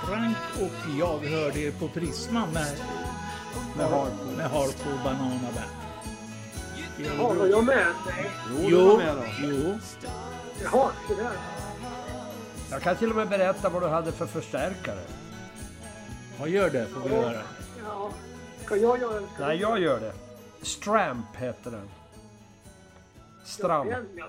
[0.07, 2.77] Frank och jag hörde er på Prisma med,
[3.77, 4.25] Med Harpo.
[4.37, 5.71] med Harpo och Banana Band.
[7.19, 7.87] Ja, var jag med?
[8.07, 8.31] Nej.
[8.61, 9.23] Jo, du var med då.
[9.43, 9.79] jo.
[10.63, 11.31] Jaha, så där.
[12.71, 15.01] Jag kan till och med berätta vad du hade för förstärkare.
[16.41, 17.43] Vad gör det får vi höra.
[17.85, 18.11] Ja.
[18.65, 19.27] Ska jag göra en?
[19.41, 20.13] Nej, jag gör det.
[20.63, 21.89] Stramp heter den.
[23.45, 23.91] Stramp.
[23.91, 24.27] Den, ja.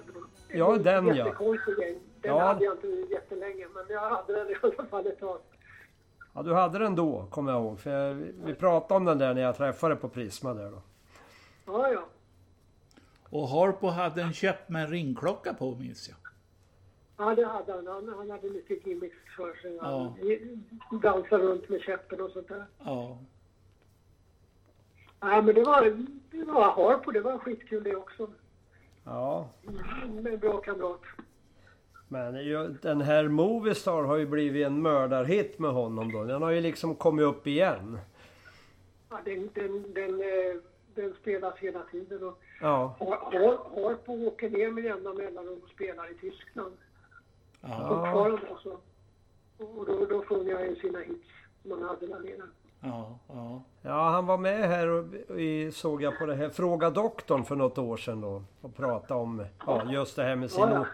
[0.47, 1.33] Ja, den, ja.
[2.23, 2.39] Den Ja.
[2.39, 5.39] hade jag inte jättelänge, men jag hade den i alla fall ett tag.
[6.33, 7.79] Ja, du hade den då, kommer jag ihåg.
[7.79, 8.13] För jag,
[8.45, 10.81] vi pratade om den där när jag träffade på Prisma där då.
[11.65, 12.03] Ja, ja.
[13.29, 16.17] Och Harpo hade en köpt med en ringklocka på minns jag.
[17.17, 17.87] Ja, det hade han.
[17.87, 19.77] Han, han hade mycket gimmicks för sig.
[19.81, 20.13] Han
[20.91, 20.97] Ja.
[21.01, 22.65] dansade runt med käppen och sånt där.
[22.85, 23.17] Ja.
[25.19, 27.11] Nej, men det var, det var Harpo.
[27.11, 28.27] Det var skitkul det också.
[29.05, 29.49] Ja,
[30.07, 31.01] Med en bra kamrat.
[32.13, 36.23] Men ju- den här Moviestar har ju blivit en mördarhit med honom då.
[36.23, 37.99] Den har ju liksom kommit upp igen.
[39.09, 40.55] Ja, den, den, den, eh,
[40.95, 42.23] den spelas hela tiden.
[42.27, 46.73] Och Ja, Har- Har- Harpo åker ner med jämna mellanrum och spelar i Tyskland.
[47.61, 47.67] Ja.
[47.89, 48.69] Fortfarande alltså.
[49.57, 51.27] Och då, då sjunger jag ju sina hits
[51.61, 52.47] som han hade där nere.
[52.79, 53.19] Ja.
[53.27, 53.63] Ja.
[53.81, 55.05] ja han var med här och
[55.39, 58.43] i, såg jag på det här Fråga doktorn för något år sedan då.
[58.61, 60.85] Och pratade om ja, just det här med sin, Ja, ja.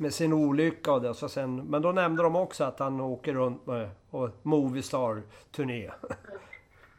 [0.00, 1.14] Med sin olycka och det.
[1.14, 5.90] Så sen, men då nämnde de också att han åker runt med och Moviestar-turné.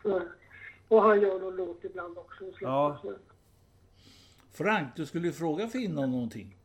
[0.03, 0.21] Så,
[0.88, 2.43] och han gör någon låt ibland också.
[2.62, 2.97] Ja.
[4.51, 6.57] Frank, du skulle ju fråga Finn om någonting.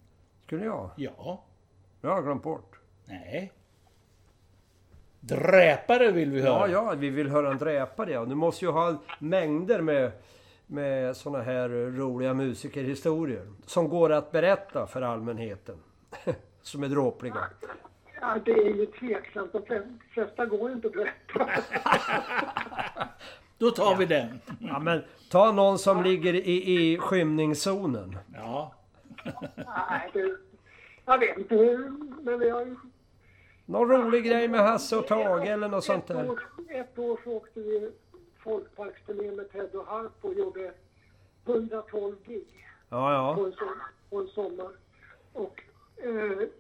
[0.46, 0.90] Skulle jag?
[0.96, 1.44] Ja.
[2.00, 2.78] Jag har glömt bort.
[3.04, 3.52] Nej.
[5.20, 6.68] Dräpare vill vi Ja, höra.
[6.70, 8.24] ja, vi vill höra en dräpare ja.
[8.24, 10.12] Du måste ju ha mängder med,
[10.66, 13.46] med såna här roliga musikerhistorier.
[13.66, 15.76] Som går att berätta för allmänheten.
[16.62, 17.46] som är dråpliga.
[18.20, 19.52] Ja, det är ju tveksamt.
[19.52, 21.48] De fle- flesta går ju inte att berätta.
[23.58, 24.40] Då tar vi den.
[24.60, 28.18] Ja, men ta någon som ligger i, i skymningszonen.
[28.34, 28.74] Ja.
[29.56, 30.36] Nej, det,
[31.04, 31.54] jag vet inte.
[32.22, 32.76] Men vi har ju...
[33.66, 36.30] Någon rolig grej med Hasse och Tage eller något sånt ett där.
[36.30, 37.90] år, ett år så åkte vi
[38.38, 40.72] folkparksturné med Ted och Harp och gjorde
[41.46, 42.46] 112 gig.
[42.88, 43.46] Ja, på ja.
[43.46, 43.68] en, som,
[44.10, 44.70] på en sommar.
[45.32, 45.62] Och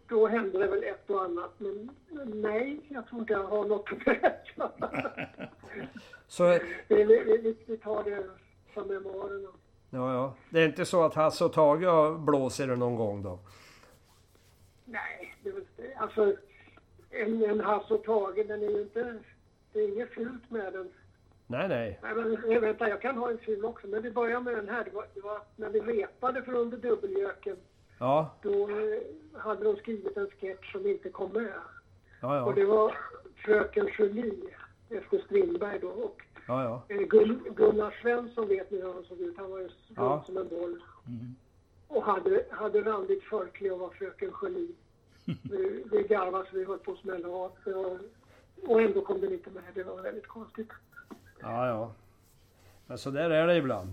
[0.08, 1.50] då hände det väl ett och annat.
[1.58, 1.90] Men,
[2.26, 4.70] nej, jag tror inte jag har något att berätta.
[6.26, 8.24] Så, vi, vi, vi, tar det
[8.74, 9.48] som memoarerna.
[9.90, 10.34] ja, ja.
[10.50, 13.38] Det är inte så att Hasse och Tage har blåser det någon gång då?
[14.84, 15.52] Nej, det
[15.96, 16.36] alltså
[17.10, 19.18] en, en Hasse och Tage, den är ju inte...
[19.72, 20.92] Det är inget fult med den.
[21.46, 21.98] Nej, nej.
[22.02, 23.86] Nej, men eh, vänta, jag kan ha en film också.
[23.86, 24.84] Men vi börjar med den här.
[24.84, 27.56] Det var, det var när vi repade för Under dubbeljöken.
[27.98, 29.00] Ja, Då eh,
[29.40, 31.52] hade de skrivit en sketch som inte kom med.
[32.20, 32.54] ja, Och ja.
[32.54, 32.96] det var
[33.34, 34.54] Fröken Julie
[34.90, 35.88] efter Strindberg då.
[35.88, 39.36] Och Ja, eh, Gun- Gunnar Svensson vet ni hur han såg ut.
[39.36, 40.82] Han var ju rund som en boll.
[41.88, 44.74] Och hade, hade randigt förkläde och var Fröken Julie.
[45.24, 47.52] vi, vi garvade så vi höll på att smälla av.
[48.66, 49.62] Och ändå kom det inte med.
[49.74, 50.70] Det var väldigt konstigt.
[51.40, 51.92] Ja, ja.
[52.86, 53.88] Men så där är det ibland.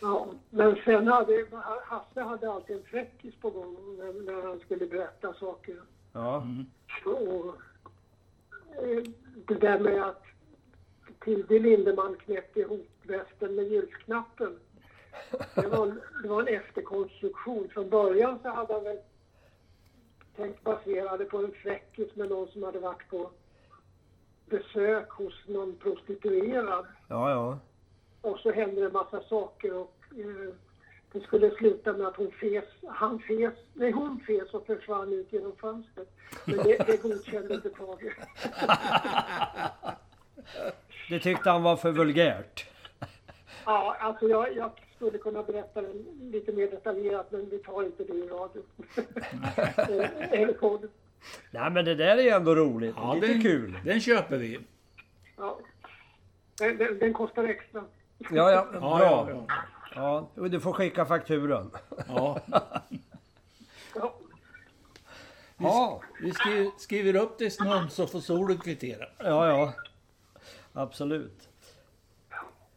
[0.00, 1.46] Ja, men sen hade
[1.84, 5.76] Hasse hade alltid en fräckis på gång när, när han skulle berätta saker.
[6.12, 6.46] Ja,
[7.04, 7.56] Och
[8.82, 9.02] eh,
[9.46, 10.22] det där med att
[11.20, 14.58] Tilde Lindeman knäppte ihop västen med ljusknappen.
[15.54, 17.68] Det var, det var en efterkonstruktion.
[17.68, 18.98] Från början så hade han väl
[20.36, 23.30] tänkt basera det på en fräckis med någon som hade varit på
[24.46, 26.86] besök hos någon prostituerad.
[27.08, 27.58] ja, ja.
[28.28, 30.54] Och så hände det en massa saker och eh,
[31.12, 35.32] det skulle sluta med att hon fes, han fes, nej hon fes och försvann ut
[35.32, 36.08] genom fönstret.
[36.44, 38.16] Men det, det godkände inte Tage.
[41.08, 42.66] Det tyckte han var för vulgärt.
[43.64, 48.04] Ja, alltså jag, jag skulle kunna berätta det lite mer detaljerat men vi tar inte
[48.04, 48.62] det i radio.
[50.30, 50.90] Eller podden.
[51.50, 52.94] Nej men det där är ju ändå roligt.
[52.96, 53.78] ja Lite den, kul.
[53.84, 54.60] Den köper vi.
[55.36, 55.58] Ja.
[56.58, 57.84] Den, den, den kostar extra.
[58.18, 58.66] Ja, ja.
[58.72, 59.00] Ja, Bra.
[59.02, 59.28] ja,
[59.94, 60.28] ja.
[60.34, 61.70] Ja, du får skicka fakturan.
[62.08, 62.40] ja.
[63.94, 64.14] Ja.
[65.60, 69.04] Ja, Vi skriver, skriver upp det snön så får solen kvittera.
[69.18, 69.72] ja, ja.
[70.72, 71.48] Absolut.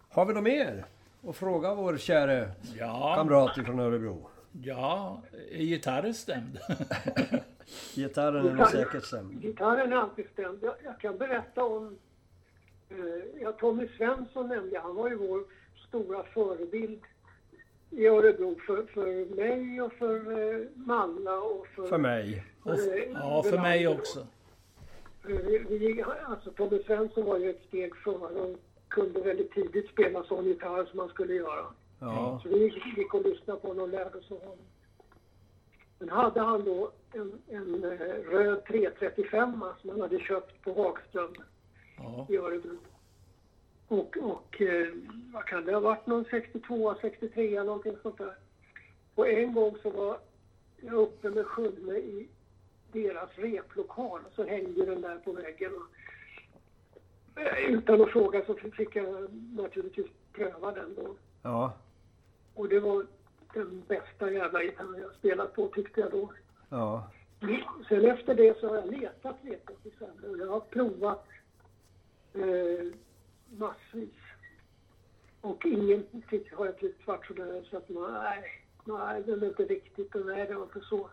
[0.09, 0.85] Har vi något mer
[1.27, 4.29] att fråga vår käre Ja, kamrat från Örebro?
[4.63, 6.59] ja, är gitarren stämd?
[7.95, 9.41] Gitarren är nog säkert stämd.
[9.41, 10.59] Gitarren är alltid stämd.
[10.63, 11.97] Jag, jag kan berätta om...
[12.91, 14.79] Eh, ja, Tommy Svensson nämnde.
[14.79, 15.43] Han var ju vår
[15.87, 17.01] stora förebild
[17.89, 21.87] i Örebro för, för mig och för eh, Malla och för...
[21.87, 22.45] För mig.
[22.63, 22.75] Och,
[23.13, 24.19] ja, för mig också.
[24.19, 24.25] Eh,
[25.45, 30.23] Vi, vi, alltså Tommy Svensson var ju ett steg före och kunde väldigt tidigt spela
[30.23, 31.65] sån gitarr som man skulle göra.
[31.99, 32.39] Ja.
[32.43, 32.63] Så vi
[32.97, 34.65] gick, och lyssnade på honom och lärde oss av honom.
[35.99, 41.33] Men hade han då en, en eh, röd 335 som han hade köpt på Hagström
[42.03, 42.25] Ja.
[42.29, 42.77] i Örebro.
[43.87, 44.87] Och, och eh,
[45.33, 46.07] vad kan det ha varit?
[46.07, 48.35] Någon 62, 63 någonting sånt där.
[49.15, 50.17] Och en gång så var
[50.81, 52.27] jag uppe med Sjunne i
[52.91, 55.71] deras replokal och så hängde den där på väggen.
[55.75, 61.15] Och, eh, utan att fråga så fick jag naturligtvis pröva den då.
[61.43, 61.73] Ja.
[62.53, 63.05] Och det var
[63.53, 66.31] den bästa jävla gitarren jag spelat på tyckte jag då.
[66.69, 67.11] Ja.
[67.89, 69.75] Sen efter det så har jag letat, letat
[70.29, 71.27] och jag har provat
[72.33, 72.85] eh,
[73.49, 74.15] massvis.
[75.41, 76.05] Och ingen
[76.51, 77.27] har jag tyckt varit
[77.69, 81.09] så att nej, nej, den är inte riktigt och nej, det var inte så.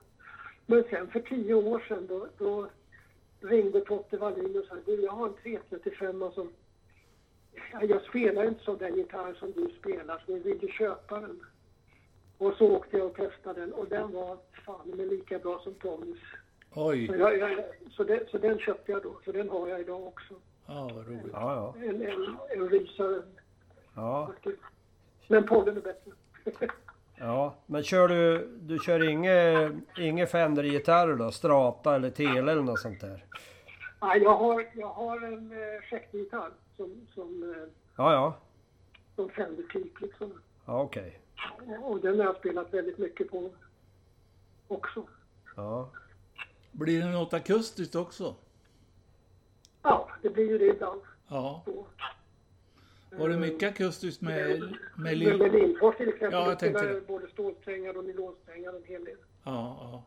[0.67, 2.69] Men sen för tio år sedan då, då
[3.41, 6.53] ringde Totte Wallin och sa du, jag har en 335 som
[7.73, 11.41] ja, jag spelar inte sån där gitarr som du spelar, så vill du köpa den?
[12.39, 15.75] Och så åkte jag och testade den och den var fan med lika bra som
[15.75, 16.19] Tommys.
[16.75, 19.81] Oj, Så, jag, jag, så, det, så den köpte jag då, så den har jag
[19.81, 20.35] idag också.
[20.69, 21.33] Ja vad roligt.
[21.33, 21.87] Ja, ja.
[21.87, 23.23] En, en, en rysare
[23.95, 24.33] Ja.
[25.29, 26.11] Men podden är bättre.
[27.21, 27.55] Ja.
[27.67, 28.49] Men kör du...
[28.61, 31.31] Du kör inget inge Fender-gitarrer då?
[31.31, 33.25] Strata eller Tele eller något sånt där?
[34.01, 36.01] Nej, jag har, jag har en eh,
[36.77, 38.37] som, som, eh, Ja, ja.
[39.17, 40.33] som Fender-typ liksom.
[40.67, 41.21] Ja, okej.
[41.83, 43.51] Och den har jag spelat väldigt mycket på
[44.69, 45.07] också.
[45.57, 45.91] Ja.
[46.73, 48.35] Blir det något akustiskt också?
[49.83, 51.01] Ja, det blir ju det ibland.
[51.29, 51.63] Ja.
[51.65, 51.87] Så.
[53.11, 55.39] Var det mycket akustiskt med, med Med lill...
[55.39, 56.93] med Lindfors till exempel, Ja, jag ja, tänkte det.
[56.93, 59.17] jag både stålsträngar och nylonsträngar en hel del.
[59.45, 60.03] Ja, ja.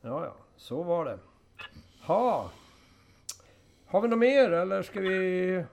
[0.00, 0.34] Ja, ja.
[0.56, 1.18] Så var det.
[2.06, 2.50] Ha.
[3.86, 5.64] Har vi något mer eller ska vi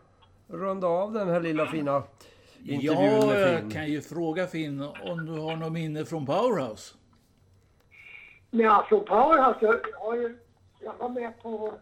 [0.48, 2.04] runda av den här lilla fina
[2.64, 2.82] intervjun
[3.22, 3.72] Ja, med jag Finn?
[3.72, 6.96] kan ju fråga Finn om du har något minne från Powerhouse?
[8.52, 10.38] Men alltså Powerhouse, jag, har ju,
[10.80, 11.74] jag var med på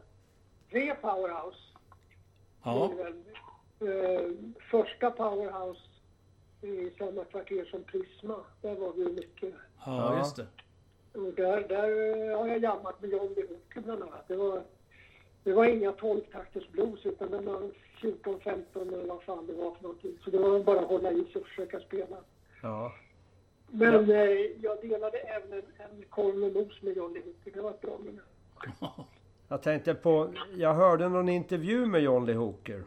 [0.72, 1.60] tre Powerhouse.
[2.64, 2.92] Ja,
[3.80, 4.30] Eh,
[4.72, 5.82] första Powerhouse
[6.62, 8.36] i samma kvarter som Prisma.
[8.62, 9.54] Där var vi mycket.
[9.86, 10.48] ja just det.
[11.14, 14.28] Och där, där eh, har jag jammat med John Lee Hooker bland annat.
[14.28, 14.64] Det var,
[15.44, 19.84] det var inga 12-takters blues utan det var 14-15 eller vad fan det var för
[19.84, 20.18] någonting.
[20.24, 22.18] Så det var bara att hålla i sig och försöka spela.
[22.62, 22.94] Ja.
[23.68, 24.30] Men eh,
[24.62, 27.52] jag delade även en, en korv med mos med John Lee Hooker.
[27.52, 28.22] Det var ett bra minne.
[29.48, 30.34] Jag tänkte på...
[30.56, 32.84] Jag hörde någon intervju med John Lee Hooker.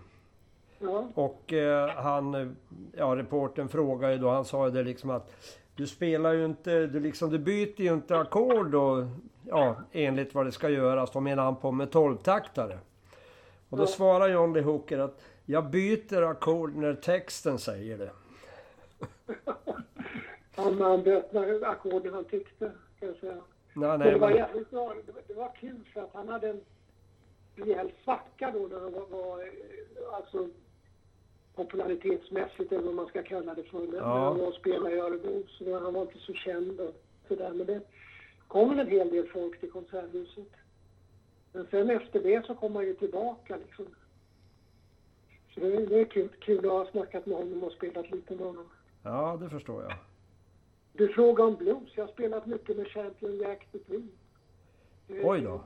[0.79, 2.57] Ja, Och eh, han,
[2.97, 5.35] ja reporten frågade ju då, han sa ju det liksom att
[5.77, 9.05] du spelar ju inte, du liksom, du byter ju inte ackord och
[9.47, 11.11] ja, enligt vad det ska göras.
[11.11, 12.79] Då menar han på med 12-taktare.
[13.69, 13.87] Och då Ja.
[13.87, 18.11] svarar John Lee Hooker att jag byter ackord när texten säger det.
[20.57, 23.37] han, han böt när ackorden han tyckte, kan jag säga.
[23.75, 24.95] Nej, nej, det var men, jävligt bra.
[25.07, 26.61] Det var, det var kul för att han hade en
[27.57, 30.49] rejäl svacka då när han var, var eh, alltså
[31.55, 33.79] popularitetsmässigt eller vad man ska kalla det för.
[33.87, 34.05] När Ja.
[34.25, 35.43] han var och spelade i Örebro.
[35.49, 36.95] Så han var inte så känd och
[37.29, 37.53] sådär.
[37.55, 37.81] Men det
[38.49, 40.49] kom en hel del folk till Konserthuset.
[41.53, 43.87] Men sen efter det så kom han ju tillbaka liksom.
[45.55, 48.47] Så det, det är kul, kul att ha snackat med honom och spelat lite med
[48.47, 48.69] honom.
[49.03, 49.93] ja det förstår jag.
[50.99, 51.91] Du frågar om blues.
[51.97, 54.03] Jag har spelat mycket med Champion Jack Dupree.
[55.09, 55.61] Eh, Oj då.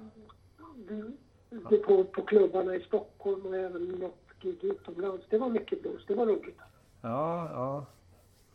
[1.69, 5.27] Det på, på klubbarna i Stockholm och även något gig utomlands.
[5.31, 6.07] Det var mycket blues.
[6.07, 6.59] Det var roligt.
[7.03, 7.87] Ja, ja.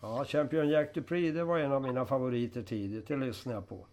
[0.01, 3.07] Ja, Champion Jack Dupree, det var en av mina favoriter tidigt.
[3.07, 3.86] Det lyssnade jag på.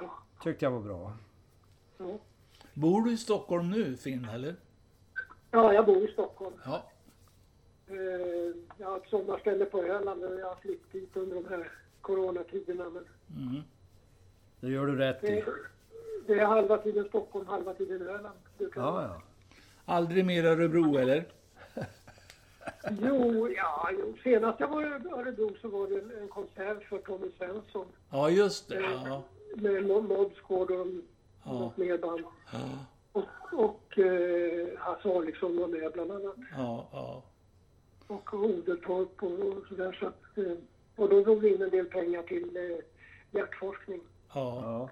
[0.00, 0.10] Ja.
[0.42, 1.12] Tyckte jag var bra.
[1.98, 2.18] Ja.
[2.74, 4.54] Bor du i Stockholm nu, Finn, eller?
[5.50, 6.54] ja, jag bor i Stockholm.
[6.64, 6.82] Ja.
[7.88, 7.96] Eh,
[8.78, 11.70] Jag har ett sommarställe på Öland och jag har flytt dit under de här
[12.10, 12.84] coronatiderna.
[12.90, 13.04] Men
[13.36, 13.62] Mm.
[14.60, 15.44] Det gör du rätt i.
[16.26, 18.38] det, är halva tiden Stockholm, halva tiden Öland.
[18.58, 19.22] Ja, ja.
[19.84, 21.24] Aldrig mer Örebro, eller?
[23.02, 24.14] Jo, ja, jo.
[24.22, 27.86] senast jag var i Örebro så var det en- en konsert för Tommy Svensson.
[28.10, 28.80] Ja, just det.
[28.80, 29.22] Ja.
[29.54, 30.86] med Mo- Mods Gård och
[31.44, 31.52] Ja.
[31.52, 32.24] något mer band.
[32.52, 32.58] Ja.
[33.12, 33.24] Och,
[33.66, 36.36] och eh, Hasse Aleksson var med bland annat.
[36.56, 37.22] Ja, ja.
[38.06, 39.92] Och Odertorp och, och sådär.
[40.00, 40.56] Så att, eh,
[40.96, 42.76] och då drog vi in en del pengar till eh,
[43.40, 44.00] hjärtforskning.
[44.34, 44.62] ja.
[44.64, 44.90] Ja.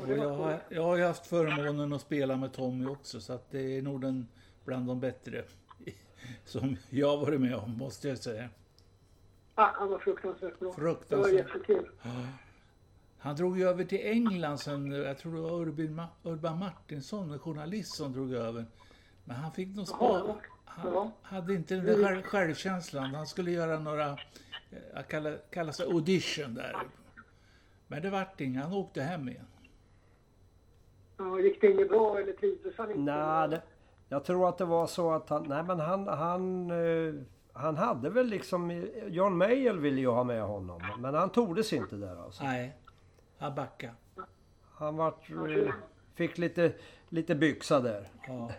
[0.00, 3.50] Och jag, har, jag har ju haft förmånen att spela med Tommy också, så att
[3.50, 4.28] det är nog den
[4.64, 5.44] bland de bättre
[6.44, 8.48] som jag har varit med om, måste jag säga.
[9.54, 10.72] Ah, han var fruktansvärt bra.
[10.72, 11.10] Fruktansvärt.
[11.10, 11.90] Det var jättekul.
[13.18, 17.30] Han drog ju över till England sen, jag tror det var Urban, Ma- Urban Martinsson,
[17.32, 18.66] en journalist som drog över.
[19.24, 20.36] Men han fick nog Jaha, spara.
[20.68, 23.14] Han hade inte den där själv, självkänslan.
[23.14, 24.08] Han skulle göra några,
[24.70, 26.76] eh, kalla, kallas det audition där.
[27.86, 29.46] Men det vart inget, han åkte hem igen.
[31.16, 33.00] Ja, gick det inget bra eller trivdes han inte?
[33.00, 33.62] Nej, det,
[34.08, 35.48] jag tror att det var så att han...
[35.48, 36.08] Nej men han...
[36.08, 37.14] Han, eh,
[37.52, 38.86] han hade väl liksom...
[39.06, 40.82] John Mayall ville ju ha med honom.
[40.98, 42.44] Men han tordes inte där alltså.
[42.44, 42.76] Nej,
[43.38, 43.92] han backade.
[44.74, 45.28] Han vart,
[46.14, 46.72] fick lite,
[47.08, 48.08] lite byxa där.
[48.26, 48.50] Ja.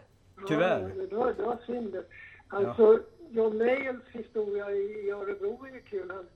[0.47, 0.91] Tyvärr.
[0.97, 2.03] Ja, det, var, det var synd.
[2.47, 6.11] Alltså, John Mayalls historia i, i Örebro är ju kul.
[6.11, 6.27] Han,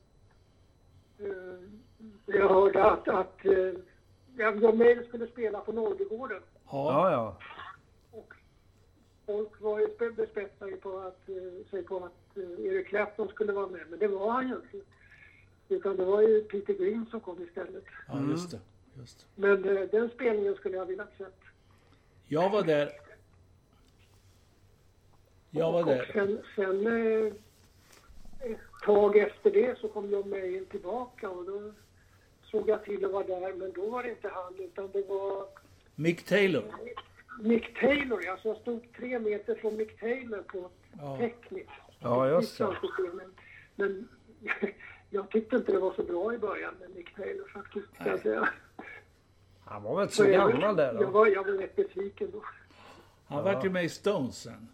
[1.30, 1.60] eh,
[2.26, 3.38] jag hörde att, att
[4.38, 6.42] ja, John Mayall skulle spela på Norrgården.
[6.72, 6.72] Ja.
[6.92, 7.38] Ja, ja.
[8.12, 8.34] Och
[9.26, 13.54] folk var ju spe- bespetsade på att, eh, sig på att eh, Eric Clapton skulle
[13.54, 14.88] vara med, men det var han ju inte.
[15.70, 17.84] Utan det var ju Peter Green som kom istället.
[18.08, 18.60] ja, just det.
[19.00, 19.42] Just det.
[19.42, 21.40] Men eh, den spelningen skulle jag vilja sett.
[22.28, 22.90] Jag var där.
[25.56, 26.10] Jag var Och där.
[26.14, 27.34] sen, sen eh,
[28.52, 31.72] ett tag efter det så kom John Mayall tillbaka och då
[32.44, 35.48] såg jag till att vara där, men då var det inte han utan det var
[35.96, 36.64] Mick Taylor.
[37.42, 38.28] Mick Taylor.
[38.30, 41.18] Alltså jag stod tre meter från Mick Taylor på Ja.
[41.18, 41.70] tekniskt.
[42.00, 42.76] Ja, just det.
[43.14, 43.34] Men,
[43.76, 44.08] men
[45.10, 48.26] jag tyckte inte det var så bra i början med Mick Taylor faktiskt.
[48.26, 48.48] jag.
[49.66, 51.10] Han var väl inte Så så jag- gammal där Jag då?
[51.10, 52.44] var, jag var rätt besviken då.
[53.28, 54.68] Han vart ju med i Stones sen.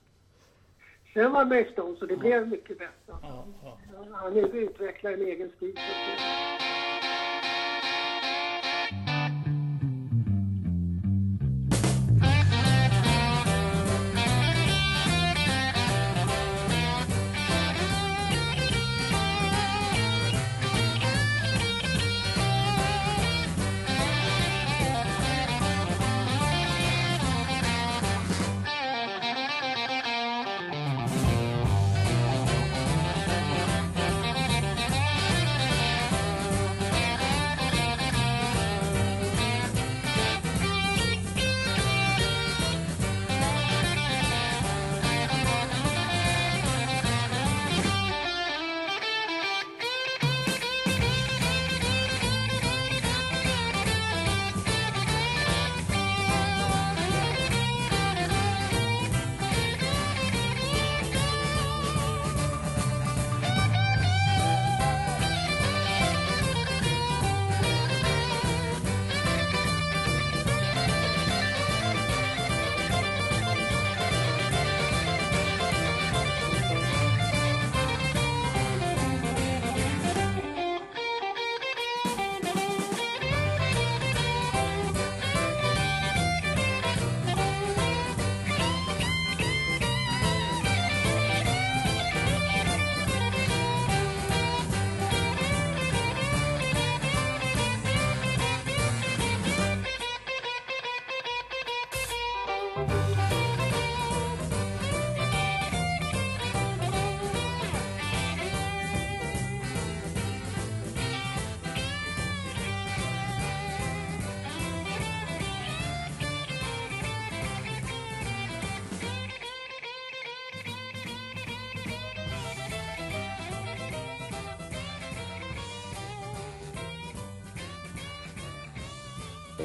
[1.20, 2.94] Sen var Mace Stones och det blev mycket bättre.
[3.08, 3.78] Ja, ja.
[4.12, 5.76] Han utvecklar en egen stil.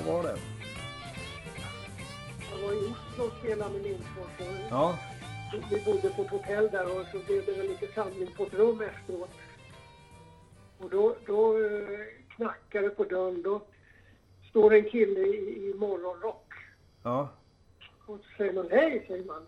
[0.07, 0.39] Var det.
[2.51, 4.31] Jag var i Oslo och spelade med Lindfors.
[4.71, 4.99] Ja.
[5.71, 8.55] Vi bodde på ett hotell där och så blev det väl lite samling på ett
[8.55, 9.31] rum efteråt.
[10.79, 11.99] Och då, då eh,
[12.37, 13.43] knackar det på dörren.
[13.43, 13.63] Då
[14.51, 16.53] står en kille i, i morgonrock.
[17.03, 17.29] Ja.
[18.07, 19.47] Och så säger man hej, säger man.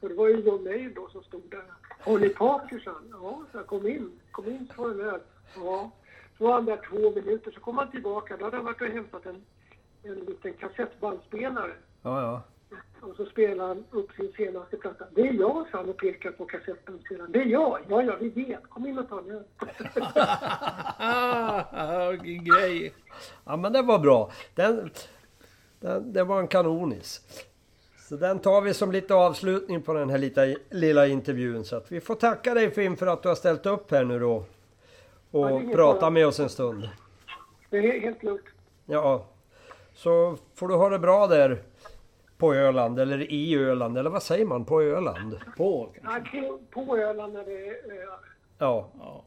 [0.00, 1.64] Och det var ju John Mayer då som stod där.
[2.00, 3.08] Holly Parker, sa han.
[3.12, 4.20] Ja, så jag, kom in.
[4.30, 5.20] Kom in, ta en öl.
[5.56, 5.90] Ja.
[6.38, 7.50] Så var han där två minuter.
[7.50, 8.36] Så kom han tillbaka.
[8.36, 9.44] Då hade han varit och hämtat en,
[10.08, 11.72] en liten kassettbandspelare.
[12.02, 12.42] Ja, ja.
[13.00, 15.04] Och så spelar han upp sin senaste platta.
[15.14, 17.32] Det är jag, sa han och pekar på kassettbandspelaren.
[17.32, 17.78] Det är jag.
[17.88, 18.62] Ja, ja, vi vet.
[18.68, 19.44] Kom in och ta en öl.
[20.98, 22.92] Ah, vilken grej!
[23.44, 24.30] Ja men det var bra.
[24.54, 24.90] Den,
[25.80, 27.20] Den, det var en kanonis.
[28.08, 31.64] Så den tar vi som lite avslutning på den här lilla, lilla intervjun.
[31.64, 34.18] Så att vi får tacka dig Finn för att du har ställt upp här nu
[34.18, 34.44] då.
[35.30, 36.88] Ja, Och ingen pratat med oss en stund.
[37.70, 38.44] Det är helt lugnt.
[38.86, 39.26] Ja,
[39.96, 41.62] så får du ha det bra där
[42.38, 45.38] på Öland, eller i Öland, eller vad säger man på Öland?
[45.56, 46.36] På kanske.
[46.40, 48.18] Nej, på, på Öland när det är öar.
[48.58, 49.24] Ja, Ja.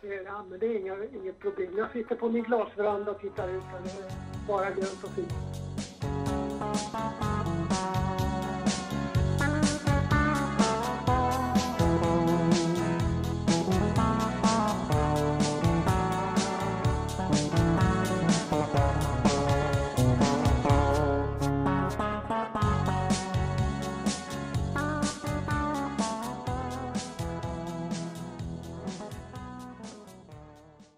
[0.00, 1.78] Det är- Ja, men det är inga, inget problem.
[1.78, 3.62] Jag sitter på min glasveranda och tittar ut.
[3.74, 4.12] och Det är
[4.48, 5.34] bara grönt och fint.